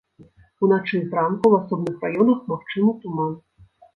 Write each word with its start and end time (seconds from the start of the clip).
Уначы 0.67 0.93
і 0.99 1.01
зранку 1.09 1.45
ў 1.49 1.59
асобных 1.59 1.95
раёнах 2.07 2.39
магчымы 2.53 2.97
туман. 3.03 3.39